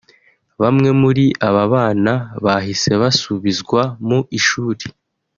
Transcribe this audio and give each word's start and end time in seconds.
Bamwe 0.61 0.89
muri 1.01 1.25
aba 1.47 1.63
bana 1.73 2.13
bahise 2.45 2.91
basubizwa 3.01 3.81
mu 4.07 4.19
ishuri 4.37 4.83